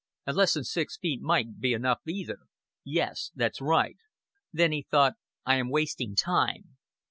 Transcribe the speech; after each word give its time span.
An' 0.25 0.33
less 0.35 0.55
than 0.55 0.63
six 0.63 0.97
feet 0.97 1.21
mightn't 1.21 1.59
be 1.59 1.73
enough 1.73 1.99
either. 2.07 2.39
Yes, 2.83 3.29
that's 3.35 3.61
right." 3.61 3.97
Then 4.51 4.71
he 4.71 4.81
thought: 4.81 5.13
"I 5.45 5.57
am 5.57 5.69
wasting 5.69 6.15
time." 6.15 6.77